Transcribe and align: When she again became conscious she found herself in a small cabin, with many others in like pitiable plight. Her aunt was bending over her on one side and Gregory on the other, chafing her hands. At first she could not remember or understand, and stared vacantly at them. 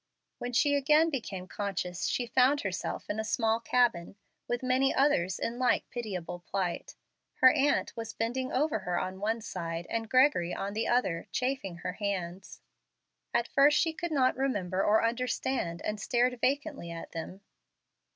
When 0.39 0.51
she 0.51 0.73
again 0.75 1.11
became 1.11 1.45
conscious 1.45 2.07
she 2.07 2.25
found 2.25 2.61
herself 2.61 3.07
in 3.07 3.19
a 3.19 3.23
small 3.23 3.59
cabin, 3.59 4.15
with 4.47 4.63
many 4.63 4.91
others 4.91 5.37
in 5.37 5.59
like 5.59 5.87
pitiable 5.91 6.39
plight. 6.39 6.95
Her 7.35 7.51
aunt 7.51 7.95
was 7.95 8.11
bending 8.15 8.51
over 8.51 8.79
her 8.79 8.97
on 8.99 9.19
one 9.19 9.41
side 9.41 9.85
and 9.91 10.09
Gregory 10.09 10.55
on 10.55 10.73
the 10.73 10.87
other, 10.87 11.27
chafing 11.31 11.75
her 11.85 11.93
hands. 11.93 12.61
At 13.31 13.47
first 13.47 13.79
she 13.79 13.93
could 13.93 14.11
not 14.11 14.35
remember 14.35 14.83
or 14.83 15.05
understand, 15.05 15.83
and 15.83 16.01
stared 16.01 16.39
vacantly 16.41 16.89
at 16.89 17.11
them. 17.11 17.41